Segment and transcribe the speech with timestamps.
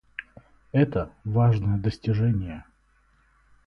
[0.71, 2.65] Это— важное достижение.